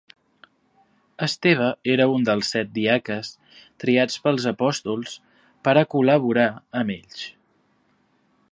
[1.25, 3.29] Esteve era un dels set diaques
[3.83, 5.13] triats pels apòstols
[5.69, 6.49] per a col·laborar
[6.83, 7.29] amb ells.